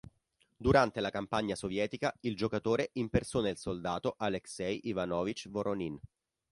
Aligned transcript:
Durante 0.57 0.99
la 0.99 1.11
campagna 1.11 1.53
sovietica, 1.53 2.11
il 2.21 2.35
giocatore 2.35 2.89
impersona 2.93 3.49
il 3.49 3.57
soldato 3.57 4.15
Alexei 4.17 4.87
Ivanovich 4.87 5.47
Voronin. 5.47 5.95